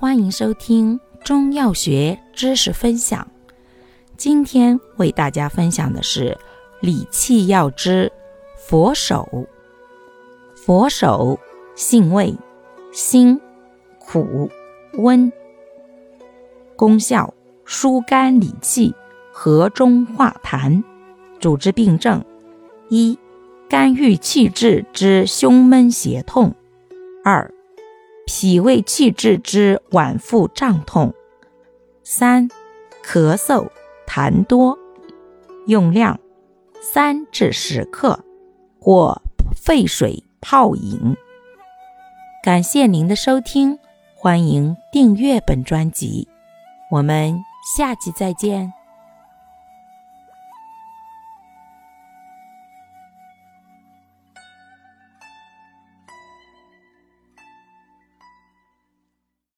[0.00, 3.30] 欢迎收听中药学知识分享。
[4.16, 6.38] 今天为大家分享的是
[6.80, 8.10] 理气药之
[8.56, 9.46] 佛手。
[10.56, 11.38] 佛手
[11.74, 12.34] 性味
[12.94, 13.38] 辛、
[13.98, 14.50] 苦、
[14.94, 15.30] 温，
[16.76, 17.34] 功效
[17.66, 18.94] 疏肝理气、
[19.30, 20.82] 和中化痰。
[21.38, 22.24] 主治病症：
[22.88, 23.18] 一、
[23.68, 26.52] 肝郁气滞之胸闷胁痛；
[27.22, 27.52] 二、
[28.40, 31.12] 脾胃气滞之脘腹胀痛；
[32.02, 32.48] 三、
[33.04, 33.68] 咳嗽、
[34.06, 34.78] 痰多。
[35.66, 36.18] 用量：
[36.80, 38.24] 三至十克，
[38.80, 39.20] 或
[39.54, 41.14] 沸水泡饮。
[42.42, 43.78] 感谢您的收听，
[44.14, 46.26] 欢迎订阅本专辑，
[46.90, 47.38] 我们
[47.76, 48.72] 下期再见。